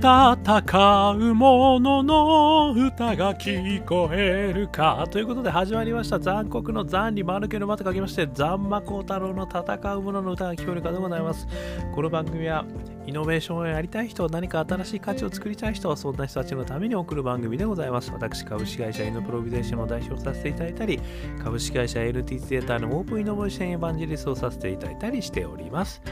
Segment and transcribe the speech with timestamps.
[0.00, 11.46] 戦う者の歌が聞こえるかということで始まりました残酷の残に丸けの間と書きまして残魔高太郎の戦う者の歌が聞こえるかでございます
[11.94, 12.64] この番組は
[13.06, 18.10] イノベーションをやりたい人、何か新しい価値を作りたい人、そんな人たちのために送る番組でございます。
[18.12, 21.00] 私、株式会社イノプロビゼーションの代表させていただいたり、
[21.42, 26.02] 株式会社 LT データのオープンイノベーションエヴァンジリストをさせていただいたりしております。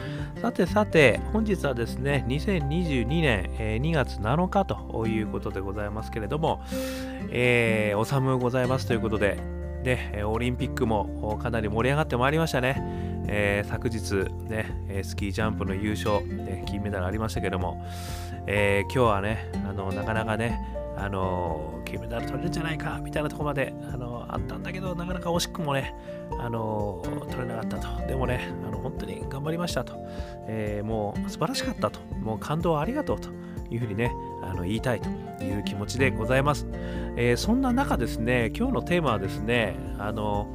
[0.41, 3.51] さてさて、本日はですね、2022年、
[3.83, 6.63] 2月7日ということでございますけれども、
[7.31, 9.39] えー、お寒ございますということで、
[9.83, 13.08] で、オリンピックもかなり盛り上がってまいりましたね。
[13.29, 17.85] えー、昨日ね、スキージャンプの優勝、ね、金メダルありましたけども、
[18.47, 20.59] えー、今日はね、あのなかなかね、
[20.97, 25.95] あの金メダル取れるんじゃないかみたいなところまで、あのあったんだけど、なかなか惜しくもね、
[26.41, 27.01] あの
[27.31, 28.07] 取れなかったと。
[28.07, 29.95] でもね、あの本当に頑張りましたと、
[30.47, 32.01] えー、もう素晴らしかったと。
[32.21, 33.29] もう感動ありがとうと。
[33.71, 36.67] いうふうにね、あの言いたいという気持ちでございます。
[37.17, 40.49] えー、そんな中ですね、今日のテーマはですね、あの、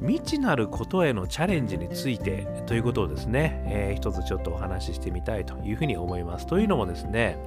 [0.00, 6.46] 未知なることへのチャレンジについてということをですね、えー、一つちょっとお話ししてみたいというふうに思います。
[6.46, 7.38] というのもですね、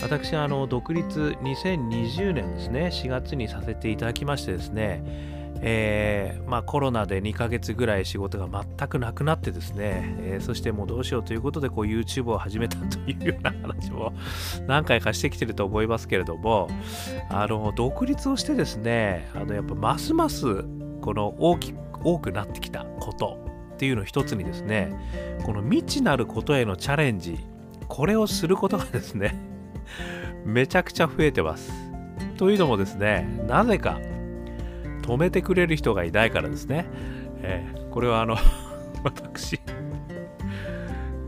[0.00, 5.02] 私、あの、独立2020年ですね、4月にさせていただきましてですね、
[5.60, 14.12] えー、まあ、コロナで2ヶ月ぐらい仕事が全くなくなってですね、えー、そしてもうどうしようということでこう YouTube を始めたというような話も
[14.66, 16.68] 何回かしてきてると思いますけれども
[17.28, 20.64] あの独立をしてですねあのやっぱますます
[21.00, 23.38] この大き多くなってきたこと
[23.74, 24.92] っていうの一つにですね
[25.44, 27.38] この未知なることへのチャレンジ
[27.88, 29.34] これをすることがですね
[30.44, 31.72] めちゃくちゃ増えてます。
[32.36, 33.98] というのもですねなぜか
[35.08, 36.86] 止めてくれる人がいないからですね。
[37.40, 38.36] えー、これはあの
[39.04, 39.58] 私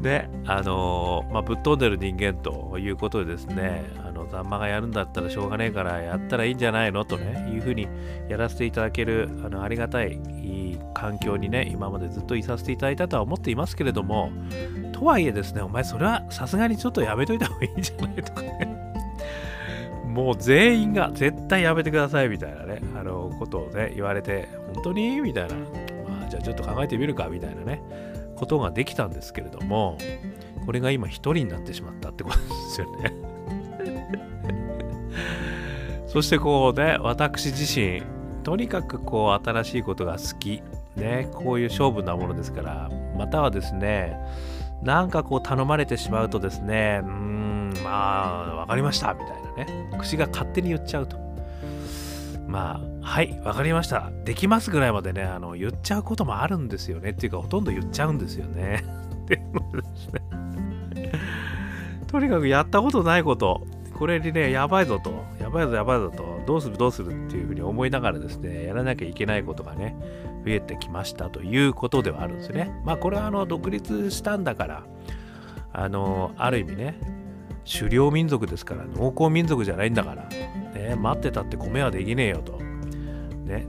[0.03, 7.87] で、あのー、まあ、ぶっ飛んでる人間ということでですね、あの、ざんまがやるんだったらしょうがねえからやったらいいんじゃないのとね、いうふうに
[8.29, 14.33] やらせていただける、あの、ありがたいいい環境にね、今までずっといさせていただいたとは思っていますけれども、
[14.93, 18.70] とはいえですね、お前それはさすがにちょっとやめといた方がいいんじゃないとかね。
[20.11, 25.21] もう全員が絶対やめてくださいみたいなね、あの、ことをね、言われて、本当に？
[25.21, 27.81] みたいな、まあ、じゃあちょっと考えてみるかみたいなね、
[28.37, 29.97] ことができたんですけれども、
[30.67, 33.13] これが今一人になってしまったってことですよね。
[36.09, 38.03] そしてこうね、私自身、
[38.43, 40.63] とにかくこう新しいことが好き、
[40.97, 44.17] ね、こういう勝負なものですから、またはですね、
[44.83, 47.11] なんかこう頼まれてしまうとですね、うー
[47.83, 49.91] まあ、わかりました、みたいなね。
[49.99, 51.19] 口が勝手に言っちゃうと。
[52.47, 54.11] まあ、はい、わかりました。
[54.25, 57.11] できますぐらいまでね、あの、言っちゃうこともあるんですよね。
[57.11, 58.85] っていうか、ほとんど言っちゃうんですよね。
[59.27, 61.11] ですね。
[62.09, 63.63] とにかくやったことないこと、
[64.01, 69.95] これにね、やばいぞと、やばいぞやばいぞと、どうするどうするっていうふうに思いながらですね、やらなきゃいけないことがね、
[70.45, 72.73] 増えてきましたということではあるんですね。
[72.85, 74.83] まあこれはあの独立したんだから、
[75.73, 76.99] あの、ある意味ね、
[77.73, 82.59] 狩猟民族ですから、農耕民族じゃないんだから、ね、待ってたって米はできねえよと。
[83.45, 83.67] ね。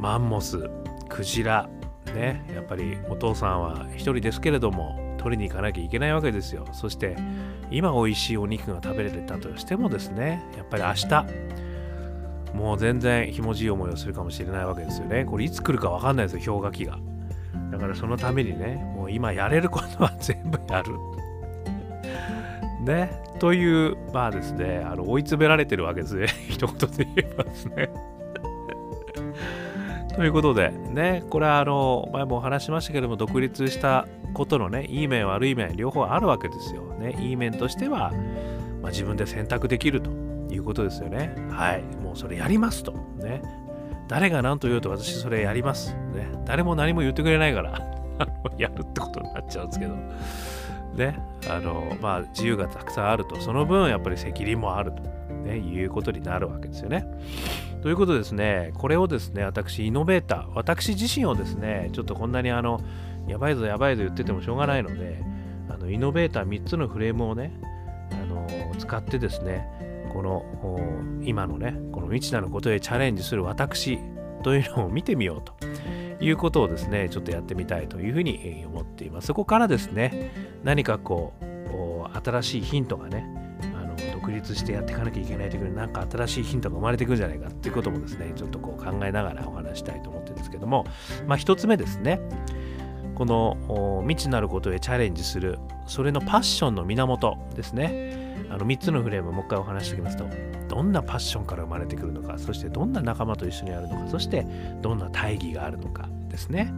[0.00, 0.68] マンモス、
[1.08, 1.68] クジラ、
[2.14, 6.66] ね、やっぱりお父さんは一人ですけれども、取りに行かなきゃいけないわけですよ。
[6.72, 7.16] そして、
[7.70, 11.26] 今美味しいお肉が食べれてたとしてもですね、やっぱり明日、
[12.54, 15.24] もう全然ひもじい思いをするかもしれないわけですよね。
[15.24, 16.98] これいつ来るかわかんないですよ、氷河期が。
[17.70, 20.92] だからそのためにね、もう今やれることは全部やる。
[22.84, 23.22] ね。
[23.38, 26.26] という、まあですね、あの追い詰められてるわけですね。
[26.48, 27.90] 一言で言えばですね。
[30.14, 36.82] ということで、ね、これはあの、前もお話しましたけども、独立したことのね、いい面、悪い面、両方あるわけですよ。
[36.94, 38.12] ね、いい面としては、
[38.80, 40.10] まあ、自分で選択できると
[40.50, 41.34] いうことですよね。
[41.50, 41.82] はい。
[42.02, 42.92] もうそれやりますと。
[43.16, 43.42] ね。
[44.06, 45.94] 誰が何と言うと私それやります。
[46.14, 46.30] ね。
[46.44, 47.80] 誰も何も言ってくれないから
[48.58, 49.94] やるってことになっちゃうんですけど。
[50.94, 51.18] ね。
[51.48, 53.40] あの、まあ自由がたくさんあると。
[53.40, 55.14] その分やっぱり責任もあると。
[55.44, 57.06] ね、いうことになるわけですよね。
[57.82, 62.80] ということですね、これをですね、私、イノベーター、私自身をですね、ちょっとこんなにあの、
[63.28, 65.22] やばいぞやばいぞ言っててもしょうがないので、
[65.68, 67.52] あのイノベーター3つのフレームをね、
[68.10, 68.46] あの
[68.78, 69.66] 使ってですね、
[70.12, 70.44] この
[71.22, 73.98] 今のね、この未知なることへチャレンジする私
[74.42, 75.54] というのを見てみようと
[76.24, 79.28] いうことをですね、ちょっとやってみたいというふうに思っています。
[79.28, 80.30] そこからですね、
[80.64, 81.44] 何かこう、
[82.24, 83.26] 新しいヒントがね、
[83.76, 90.86] あの独立してやっていかなきゃいけないというなんか新しいヒントが生まれてくるんじゃないかっていうこともですね、ちょっとこう考えながらお話したいと思ってるんですけども、
[91.26, 92.20] まあ一つ目ですね、
[93.14, 98.24] この未知なることへチャレンジするそれのパッションの源ですね。
[98.50, 100.28] あの3つのフレームもう一回お話しておきますと
[100.68, 104.46] どんなパッションから生まれてくるのかそしてどんな仲間と一緒にあるのかそして
[104.80, 106.72] どんな大義があるのかですね。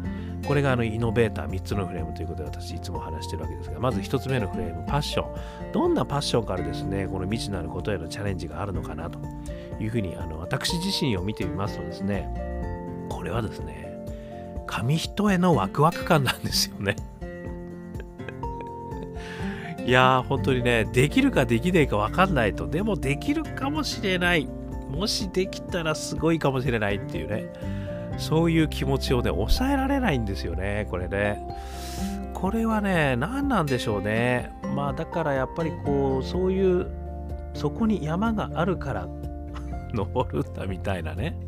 [0.47, 5.73] これがあのイノベーター3つのフレームということで私いつも話してるわけですがまず1つ目のフレームパッション。
[5.73, 9.19] どんなパッションからですねこの未知なることへのチャレンジがあるのかなと
[9.81, 14.05] いうふうにあの私自身を見てみますとですねこれはですね
[14.67, 16.97] 紙一重のワクワク感なんですよね。
[19.87, 22.67] いやー本当にねできるかできないか分かんないと。
[22.67, 24.49] でもできるかもしれない。
[24.91, 27.53] もしできたらすごいかもしれないっていうね。
[28.19, 31.41] そういう気持ちをね抑えられないんですよねこれね。
[32.35, 34.53] これはね何なんでしょうね。
[34.75, 36.87] まあだからやっぱりこうそういう
[37.55, 39.09] そこに山があるから
[39.95, 41.39] 登るんだみたいなね。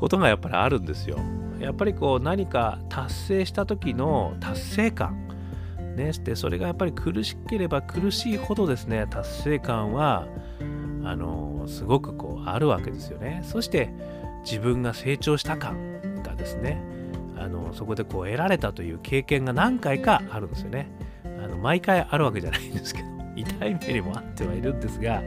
[0.00, 1.18] ことがやっぱりあるんですよ。
[1.60, 5.24] やっぱりこう何か達成した時の達成感。
[5.96, 10.26] ね、でそれがやっぱり苦しければ苦しいほどですね達成感は
[11.04, 13.42] あのすごくこうあるわけですよね。
[13.44, 13.90] そして
[14.44, 16.82] 自分が成長した感がですね
[17.36, 20.88] あのそこでこう得られたという経験が何回かあるんですよね。
[21.24, 25.22] あの毎回あるわけじゃないんですけど 痛い目にもあってはいるんですが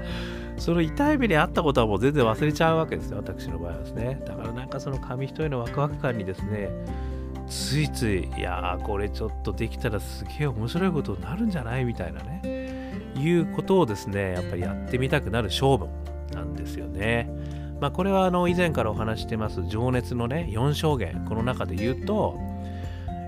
[0.55, 4.21] その痛い目にあったことはもう全然忘れちゃうわけですよ私の場合はですね。
[4.25, 6.69] だからなんかその紙一重のワクワク感にですね
[7.47, 12.41] ついついいやーこれちょっとできたらすげえ面白いことになるんじゃないみたいなね
[13.15, 15.87] いうことをですねやっぱりやってみたくなる勝負
[16.33, 17.29] なんですよね。
[17.79, 22.37] まあこれはあの以前からお話してます情熱のね4証言この中で言うと、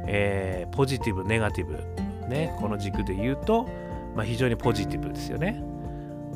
[0.07, 1.77] えー、ポジティブネガティブ
[2.27, 3.67] ねこの軸で言うと、
[4.15, 5.63] まあ、非常にポジティブですよね。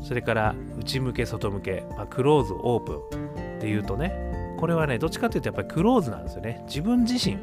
[0.03, 6.63] それから内向け外向け、まあ、クローズオープンっていうとねこれはねどっちかというとやっぱりクローズなんですよね。
[6.67, 7.37] 自分自身。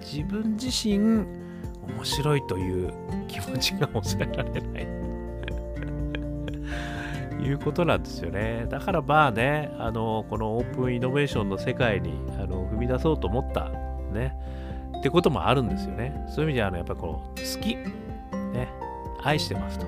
[0.00, 2.92] 自分自身面白いという
[3.28, 4.91] 気持ちが抑えられない。
[7.42, 8.66] いうことなんですよね。
[8.70, 13.70] だからまあねあのこのオープンイノベーションの世界にあの踏み出そうと思った
[14.12, 14.34] ね。
[14.98, 16.24] ってこともあるんですよね。
[16.28, 18.68] そういう意味ではあのやっぱこう好きね
[19.22, 19.86] 愛してますと。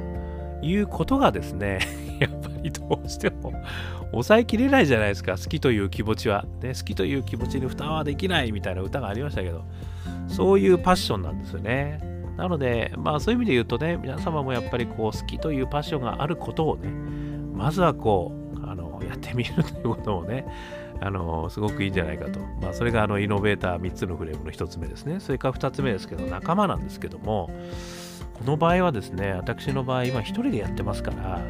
[0.63, 1.79] いうことがですね
[2.19, 3.53] やっぱりどうしても
[4.13, 6.45] 抑えきれないじゃないですか、好きという気持ちは。
[6.63, 9.65] ね、好きという気持ちに負担はできないみたいな歌がありましたけど、
[10.29, 12.01] そういうパッションなんですよね。
[12.37, 16.89] なので、まあそういう意味で言うとね、皆様もやっぱりこう好きというパッションがあることをね、
[17.55, 20.47] まずはこう、あのやってみるということをね、
[21.01, 22.41] あのすごくいいんじゃないかと。
[22.61, 25.21] まあ、それがあのイノベーター3つのフレームの1つ目ですね。
[25.21, 27.51] それから2つ目ですけど、仲間なんですけども、
[28.35, 31.41] この場合はですね、私の場合、今1人でやってますから、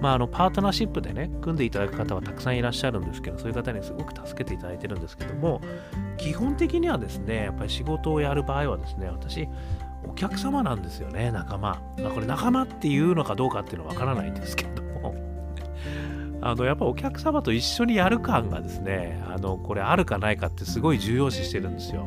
[0.00, 5.60] まあ、あのパートナーシップでね、組んでいただく方はたくさんいらっしゃるんですけど、そういう方にすごく助けていただいてるんですけども、
[6.16, 9.48] 基本的にはですね、やっぱり仕事をやる場合はですね、私、
[10.08, 11.80] お客様なんですよね、仲間。
[11.98, 14.87] まあ、これ仲間っていうのかどうかっていうのはわからないんですけど、
[16.40, 22.06] あのやっぱお客様と一緒にやる感がですね、あのこれあるかないかってすごい重要視してるんですよ。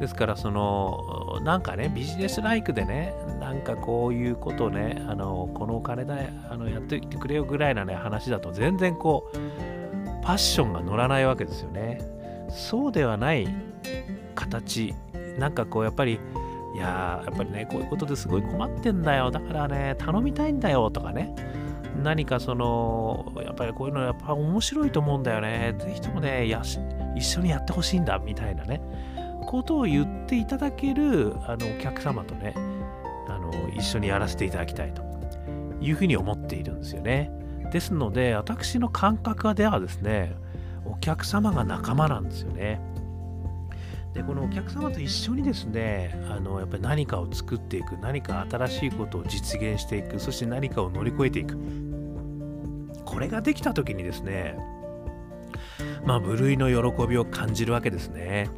[0.00, 9.36] ですからそのなんかねビジネスライクでねなんかこういうことをねあのこのお金であのやっていてくれよぐらいなね話だと全然こう
[10.24, 12.00] パッションが乗らないわけですよね。
[12.48, 13.46] そうではない
[14.34, 14.94] 形。
[15.38, 16.20] なんかこうやっぱり
[16.74, 19.30] いややっぱりねこういうことですごい困ってんだよ。
[19.30, 21.34] だからね頼みたいんだよとかね。
[21.96, 25.74] 何かそのやっぱりこういうのやっぱ面白いと思うんだよね。
[25.78, 26.62] ぜひともねや
[27.16, 28.80] 一緒にやってほしいんだみたいなね。
[29.46, 32.54] ことを言っていただけるあのお客様とね
[33.28, 35.12] あの一緒にやらせていただきたいと。
[35.82, 37.30] いうふうに思っているんですよね。
[37.70, 40.34] ですので私の感覚ではですね
[40.84, 42.80] お客様が仲間なんですよね。
[44.14, 51.56] でこのお客様と一緒にですねあのやっぱり何かを作っていく何か新しいことを実現していくそして何かを乗り越えていく
[53.04, 54.56] これができた時にですね
[56.04, 58.50] まあ無類の喜びを感じるわけですね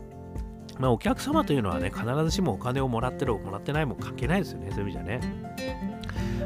[0.78, 5.20] まあ、お客様というのはね、必ずしもお金をもらってる、もらってないも関係ないですよね、そういう意味じゃね。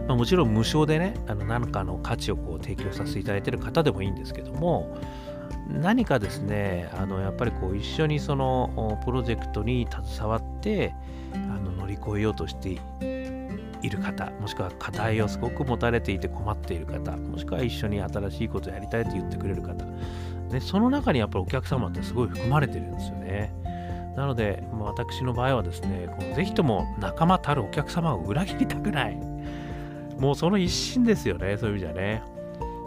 [0.06, 4.98] まあ、もちろん無償でね、あの何かの価値をこう提供させていただいている方でもいいんですけども、
[5.68, 10.94] 何かですね、あのやっぱりこう一緒にそのプロジェクトに携わって
[11.34, 12.80] あの乗り越えようとして
[13.82, 19.84] いる方、もしくは課題をすごく持たれていて困っている方、もしくは一緒に新しいことをやりたいと言ってくれる方、
[20.50, 23.52] ね、その中にやっぱりお客様ってすごい含まれてるんですよね。
[24.16, 29.16] なので、私の場合はですね、このぜひとも仲間たるお客様を裏切りたくない。
[30.18, 32.22] もうその一心ですよね、そういう意味じゃね。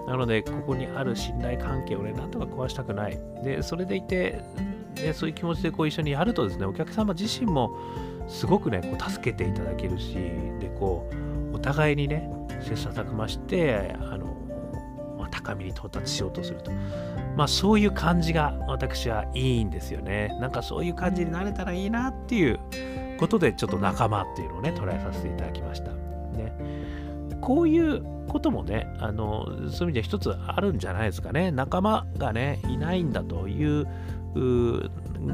[0.08, 3.18] なので、ここにある信頼関係をね、なんとか壊したくない。
[3.44, 4.42] で、それでいて、
[4.96, 7.76] ね、そういう気持ちでこう一緒にやるとですね、お客様自身も
[8.32, 10.14] すごくねこう助けていただけるし
[10.60, 11.10] でこ
[11.52, 12.30] うお互いにね
[12.62, 14.26] 切磋琢磨してあの、
[15.18, 16.72] まあ、高みに到達しようとすると。
[17.36, 20.38] まあそういう感じが私はいいんですよね。
[20.40, 22.60] なんかそういう感じになれたらいいなっていう
[23.18, 26.01] ことでちょっと仲間っていうのをね捉えさせていただきました。
[27.42, 33.88] こういうこともねあのそういう意味では一つあるんじゃないですかね仲間がねいないんだという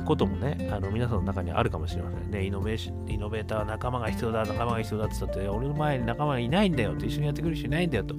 [0.06, 2.44] こともね、あの皆さんの中にあるかもしれませんね。
[2.44, 8.16] イノベーション、イノベーターは仲間が必要だ、仲間が必要だって言ったって、俺の前に仲間がいないんだよと、一緒にやってくる人いないんだよと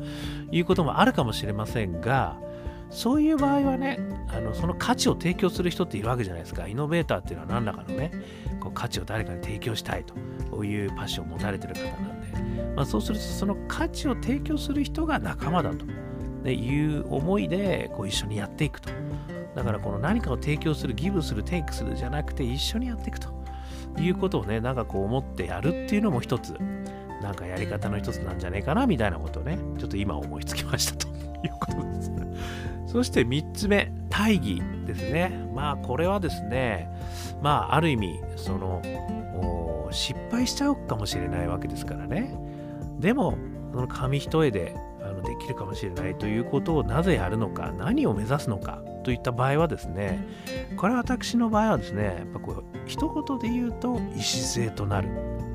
[0.50, 2.38] いうこともあるかもしれませんが、
[2.90, 6.68] そういう場合はね、あのその価値を提供する人っているわけじゃないですか。
[6.68, 8.12] イノベーターっていうのは何らかのね、
[8.60, 12.17] こう価値を誰かに提供したいというパッションを持たれてる方なんで、
[12.78, 15.84] まあ、そうするとその価値を提供する人が仲間だと、
[16.48, 18.90] いう思いでこう一緒にやっていくと。
[19.56, 23.30] だからこの何かを提供する、ギブする、テイクするじゃなくて一緒にやっていくと
[23.98, 26.52] いうことをね、なんかこう思ってやるっていうのも一つ、
[27.20, 31.14] なんかやり方の一つなんじゃねえかなみたいなことをね、ちょっと今思いつきましたという
[31.58, 32.12] ことです。
[32.86, 35.50] そして3つ目、大義ですね。
[35.52, 36.88] まあこれはですね、
[37.42, 38.80] まあある意味、その、
[39.90, 42.47] 失敗しちゃうかもしれないわけですからね。
[42.98, 43.36] でも、
[43.72, 50.26] その紙一重であのできるかもしれないということをなぜやるのか、何を目指すのかといった場合はですね、
[50.76, 55.08] これは私の場合はですね、やっぱこう、一言で言うと、礎となる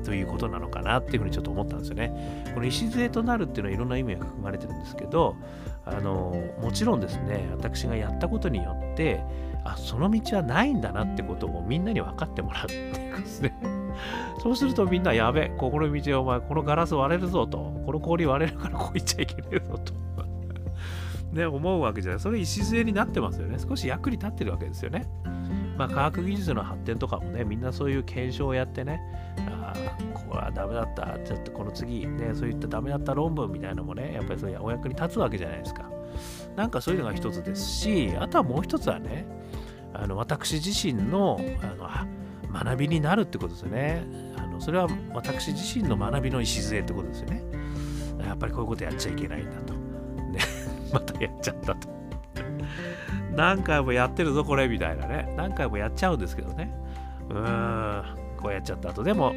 [0.04, 2.52] ということなのかなっていうふうにちょっと思ったんですよね。
[2.54, 5.36] この礎となるっていうのはいろんな意味が含まれてるんですけど、
[5.86, 9.22] あのもちろんですね、私がやったことによって、
[9.64, 13.83] あ、その道はないんだなってことをみんなに分かってもらうっていうかですね。
[14.42, 19.92] そうするとみんなやべ、ここの道はお前、このガラス割れるぞと、この氷割れるからこう行っちゃいけねえぞと。
[21.32, 22.20] ね、思うわけじゃない。
[22.20, 23.58] それ礎になってますよね。
[23.58, 25.06] 少し役に立ってるわけですよね。
[25.76, 29.00] まあ、科学技術の発展とかもね、みんなそういう検証をやってね、
[29.48, 35.90] ああ、これはダメだった、ちょっとこの次、ね、そういったダメだった論文みたいなのもね、やっぱりそれお役に立つわけじゃないですか。
[36.56, 39.26] なんかそういうのが一つですし、あとはもう一つはね、
[39.92, 41.84] あの私自身のあの
[42.54, 44.04] 学びになるってことですよね。
[44.36, 47.42] あのそれは私自身の学びの礎ってことですよね。
[48.24, 49.74] やっぱりこういうことやっちゃいけないんだと。
[49.74, 50.40] ね
[50.92, 51.88] またやっちゃったと。
[53.34, 55.32] 何回もやってるぞ、これ、みたいなね。
[55.36, 56.72] 何回もやっちゃうんですけどね。
[57.28, 59.02] うーん、こうやっちゃったと。
[59.02, 59.34] でも、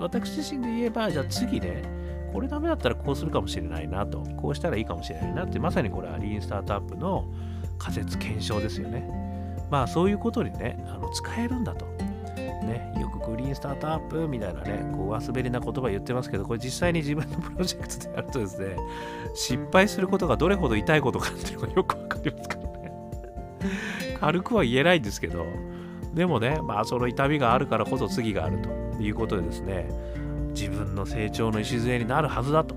[0.00, 1.82] 私自身で言えば、じゃあ次ね、
[2.32, 4.22] これダメだったらこうするかもしれないなと。
[4.36, 7.26] こうしたらいいかもしれないなって、まさにこれはリーンスタートアップの
[7.78, 9.08] 仮説検証ですよね。
[9.70, 11.86] まあそういうことにね、あの使えるんだと。
[13.48, 18.76] ね、よくグリーンスタートアップみたいなね、こう上滑りな言葉言ってますけど、これ実際に自分のプロジェクトでやるとですね、
[19.34, 22.92] 失敗することがどれほど痛いことかっていうのがよくわかりますからね。
[24.20, 25.46] 軽くは言えないんですけど、
[26.14, 28.58] でもね、まあその痛みがあるからこそ次がある
[28.96, 29.88] ということでですね、
[30.54, 32.74] 自分の成長の礎になるはずだと、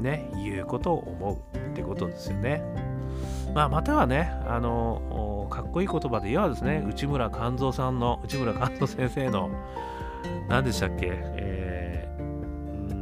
[0.00, 2.62] ね、いうことを思うってことですよね。
[3.54, 9.48] まあ、またはね、あの、かっこいい言葉で言えばですね、内村勘三さんの、内村勘三先生の、
[10.48, 12.24] 何でしたっけ、えー、う
[12.94, 12.96] ん、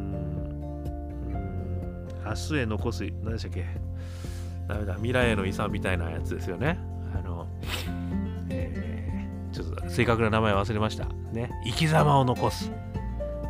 [2.24, 3.64] 明日へ残す、何でしたっけ、
[4.68, 6.78] ダメだ、未来への遺産みたいなやつですよね。
[7.14, 7.46] あの、
[8.48, 11.06] えー、ちょっと正確な名前忘れました。
[11.32, 12.70] ね、生き様を残す。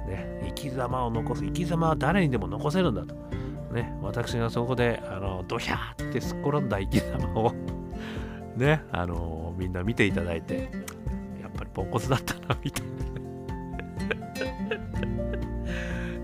[0.09, 1.45] ね、生き様を残す。
[1.45, 3.15] 生き様は誰にでも残せるんだと。
[3.73, 7.55] ね、私がそこで、あの、ドヒャーってすっ転んだ生き様を
[8.57, 10.71] ね、あの、みんな見ていただいて、
[11.41, 12.93] やっぱりポンコツだったな、みたいな。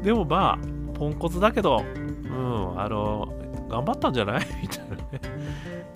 [0.08, 0.58] でもまあ、
[0.94, 3.28] ポンコツだけど、うん、あの、
[3.68, 4.46] 頑張ったんじゃない？
[4.62, 5.02] みたいなね、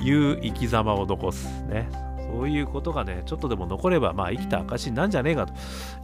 [0.01, 1.47] いう生き様を残す。
[1.65, 1.89] ね。
[2.31, 5.55] そういうことがね、ちょっとでも残れば、まあ、生きた証なんじゃねえかと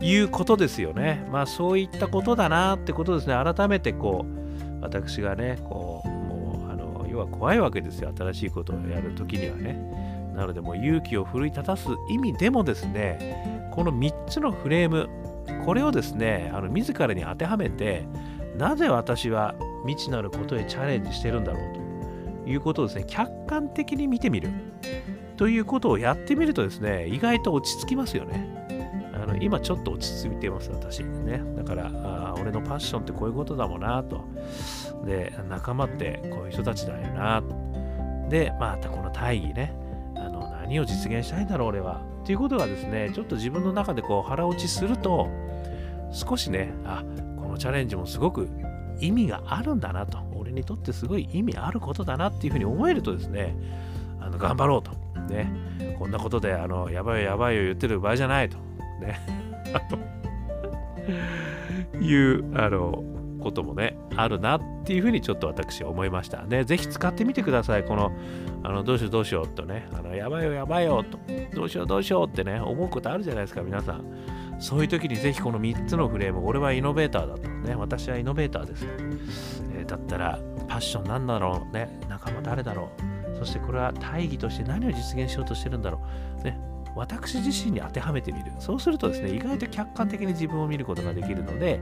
[0.02, 1.22] いうことですよね。
[1.30, 3.34] まあ、そういったことだなってことですね。
[3.34, 15.08] 改めてこう、私がねこうもうあの要は怖いわけですよ新しいことをやるときにはねなのでもう勇気を奮い立たす意味でもですねこの3つのフレーム
[15.64, 18.06] これをですねあの自らに当てはめて
[18.56, 19.54] なぜ私は
[19.86, 24.50] 未知なることへチャレンジしてるんだろうということをですね客観的に見てみる
[25.36, 28.58] ということをやってみるとですね意外と落ち着きますよね。
[29.14, 31.42] あの今ちょっと落ち着いてます私ね。
[31.56, 34.24] だからあ俺のパッションってこういうことだもんなと。
[35.04, 37.42] で仲間ってこういう人たちだよな。
[38.28, 39.72] でまたこの大義ね。
[40.16, 42.00] あの何を実現したいんだろう俺は。
[42.28, 45.30] っていうことがですねちょっと自分の中でこう腹落ちすると
[46.12, 47.02] 少しねあ
[47.38, 48.50] このチャレンジもすごく
[49.00, 53.56] 意味があるんだなと俺にとってすごい意味あることだなっていうふうに思えるとですね
[54.20, 54.90] あの頑張ろうと。
[55.32, 55.50] ね。
[55.98, 58.58] こんなことであのやばいやばいよ言ってる場合じゃないと。
[59.00, 59.18] ね。
[61.98, 63.02] いうあの
[63.38, 66.42] こともねあるなっていうふうにちょっと私は思いました。
[66.42, 67.84] ねぜひ使ってみてください。
[67.84, 68.12] この
[68.62, 71.18] あのどうしようどうしようとねあのやばいよやばいよと
[71.54, 74.04] どうしようどうしようってね思うことあるじゃないですか皆さん。
[74.60, 77.74] そういう時にぜひこの3つのフレーム俺はイノベーターだとね。
[77.76, 78.86] 私はイノベーターです、
[79.72, 82.00] えー、だったらパッションなんだろうね。
[82.08, 82.90] 仲間誰だろ
[83.34, 83.36] う。
[83.38, 86.00] そしてこれは大義として何を実現しようとしてるんだろ
[86.40, 86.42] う。
[86.42, 86.58] ね
[86.94, 88.52] 私自身に当てはめてみる。
[88.58, 91.80] そうするとですね意外と客観的に自分を見ることができるので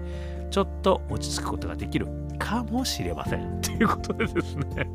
[0.51, 2.07] ちょっと落ち着くことができる。
[2.39, 3.61] かもしれません。
[3.63, 4.89] ということでですね。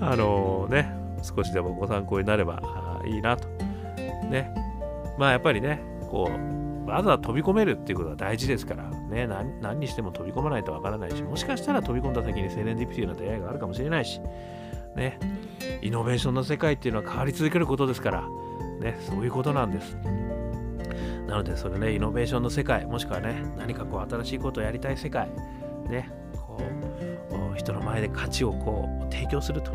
[0.00, 0.92] あのね
[1.22, 3.48] 少しでもご参考になればいいなと。
[4.30, 4.52] ね。
[5.18, 8.90] まあやっぱりねこうまずは飛び込めるっていうことは大事ですから。
[8.90, 14.20] ね何何にしても飛び込まないとわからないしもしかしたら飛び込んだ先にセレンディピティな出会いがあるかもしれないし。
[14.96, 15.18] ね。
[15.80, 18.24] イノベーションの世界っていうのは変わり続けることですから
[18.82, 19.96] ね、そういうことなんです。
[21.26, 25.28] なので、それね、イノベーションの世界、もしくはね、何かこう、新しいことをやりたい世界、
[25.88, 26.58] ね、こ
[27.54, 29.72] う、人の前で価値をこう、提供すると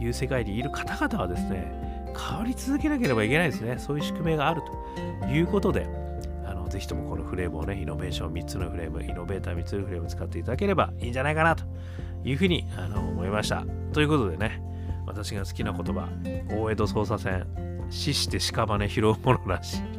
[0.00, 3.78] いう世界にいる方々はですね、変わり続けなければいけないですね。
[3.78, 4.62] そういう宿命がある
[5.20, 5.86] ということで、
[6.44, 11.64] あのぜひともこのフレームをね、イノベーション3つのフレーム、イノベーター3つのフレーム使っていただければいいんじゃないかなと
[12.24, 13.64] いうふうにあの思いました。
[13.92, 14.62] ということでね、
[15.06, 16.08] 私が好きな言葉、
[16.50, 17.46] 大江戸捜査線、
[17.90, 19.82] 死して屍拾うものなし。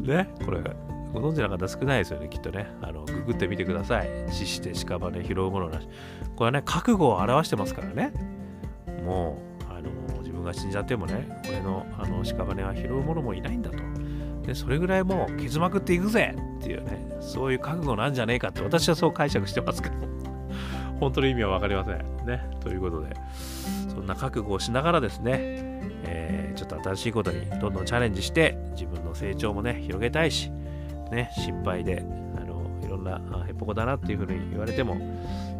[0.00, 0.60] ねこれ
[1.12, 2.66] ご存知の方少ないですよねきっとね。
[2.82, 4.08] あのググってみてください。
[4.30, 5.88] 死して屍拾うものなし。
[6.36, 8.12] これはね覚悟を表してますからね。
[9.04, 9.90] もうあの
[10.20, 13.76] 自分が死んじゃってもね俺のあの屍は拾うものもいないんだと。
[14.46, 19.94] でそれぐらいもう傷まくっていくぜっていうねそういう覚悟なんじゃねえかって私はそう解釈してますけど。
[21.04, 23.14] 本当の意味は分かりませんねということで
[23.88, 25.36] そんな覚悟をしながらですね、
[26.04, 30.50] えー、ちょっと新しいことにどんどんチャレンジして自分の成長もね広げたいし、
[31.12, 32.02] ね、心配で
[32.36, 34.96] あのいろんなへっぽこだなっていうふうに言われても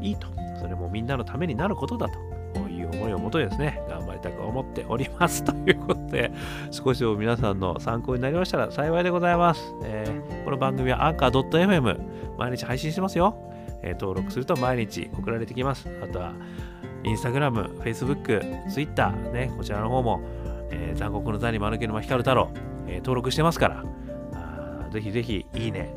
[0.00, 2.18] いいとそれもみんなのためになることだと
[2.70, 5.42] いう思いをもとにですね、頑張りたく思っております。
[5.44, 6.32] ということで、
[6.70, 9.74] 少しでも皆さんの参考になりましたら幸いでございます。
[9.84, 11.98] えー、この番組は anchor.fm
[12.38, 13.53] 毎日配信してますよ。
[13.84, 15.88] え、登録すると毎日送られてきます。
[16.02, 16.32] あとは、
[17.04, 20.20] インスタグラム、フェイスブック、ツイッター、ね、こちらの方も、
[20.70, 22.48] えー、残酷の座に丸毛の光る太郎、
[22.86, 23.84] えー、登録してますから、
[24.32, 25.92] あぜひぜひ、いいね、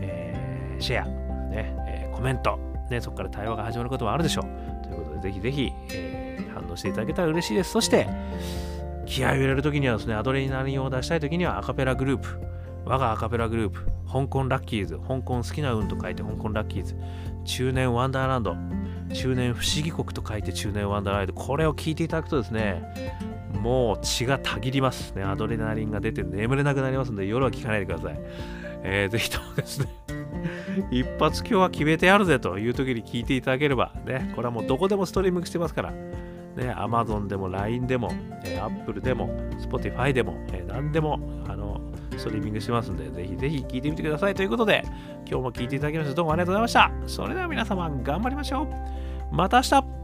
[0.00, 2.58] えー、シェア、ねえー、コメント、
[2.90, 4.84] ね、そこから対話が始まることもあるでしょう。
[4.84, 7.72] ということで、ぜひぜひ、えー、反応していただけたら嬉しいです。
[7.72, 8.06] そして、
[9.04, 12.40] 気合を入れるときにはですね、アドレナリンを出したいときにはアカペラグループ、
[12.84, 16.96] 我がアカペラグループ、香港ラッキーズ、香港好きな運と書いて香港ラッキーズ、
[17.44, 18.56] 中年ワンダーランド、
[19.14, 22.82] 中年不思議国と書いて中年ワンダーランド、これを聞いていただくとですね、
[23.60, 25.22] もう血がたぎりますね。
[25.22, 28.18] アドレナリンが出て眠れなくなりますので、夜は聞かないでください。
[28.82, 29.86] えー、ぜひともですね
[30.90, 35.98] 一発今日は決めてやるぜという時に聞いていただければ、ね、これはもうどこでもストリーミングしてますから、ね、
[36.56, 38.10] Amazon でも LINE でも、
[38.44, 39.28] えー、Apple でも
[39.60, 41.61] Spotify でも、えー、何でも、あの、
[42.22, 44.34] ストリーミングしてますんで、ぜひぜひ聞いてみてください。
[44.34, 44.82] ということで、
[45.28, 46.92] 今日も聞いていただきましてどうもありがとうございました。
[47.06, 49.34] それでは皆様、頑張りましょう。
[49.34, 50.01] また明日